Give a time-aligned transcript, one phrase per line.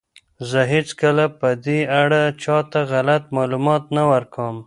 [0.49, 4.55] زه هیڅکله په دې اړه چاته غلط معلومات نه ورکوم.